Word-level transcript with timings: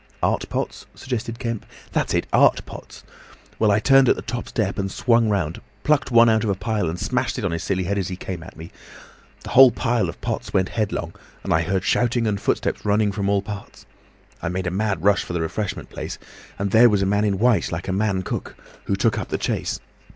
"Art 0.23 0.49
pots," 0.49 0.87
suggested 0.95 1.37
Kemp. 1.37 1.63
"That's 1.91 2.15
it! 2.15 2.25
Art 2.33 2.65
pots. 2.65 3.03
Well, 3.59 3.69
I 3.69 3.77
turned 3.79 4.09
at 4.09 4.15
the 4.15 4.23
top 4.23 4.47
step 4.49 4.79
and 4.79 4.91
swung 4.91 5.29
round, 5.29 5.61
plucked 5.83 6.09
one 6.09 6.27
out 6.27 6.43
of 6.43 6.49
a 6.49 6.55
pile 6.55 6.89
and 6.89 6.97
smashed 6.99 7.37
it 7.37 7.45
on 7.45 7.51
his 7.51 7.63
silly 7.63 7.83
head 7.83 7.99
as 7.99 8.07
he 8.07 8.15
came 8.15 8.41
at 8.41 8.57
me. 8.57 8.71
The 9.43 9.51
whole 9.51 9.69
pile 9.69 10.09
of 10.09 10.19
pots 10.19 10.51
went 10.51 10.69
headlong, 10.69 11.13
and 11.43 11.53
I 11.53 11.61
heard 11.61 11.83
shouting 11.83 12.25
and 12.25 12.41
footsteps 12.41 12.83
running 12.83 13.11
from 13.11 13.29
all 13.29 13.43
parts. 13.43 13.85
I 14.41 14.49
made 14.49 14.65
a 14.65 14.71
mad 14.71 15.03
rush 15.03 15.23
for 15.23 15.33
the 15.33 15.41
refreshment 15.41 15.91
place, 15.91 16.17
and 16.57 16.71
there 16.71 16.89
was 16.89 17.03
a 17.03 17.05
man 17.05 17.23
in 17.23 17.37
white 17.37 17.71
like 17.71 17.87
a 17.87 17.93
man 17.93 18.23
cook, 18.23 18.55
who 18.85 18.95
took 18.95 19.19
up 19.19 19.27
the 19.27 19.37
chase. 19.37 19.79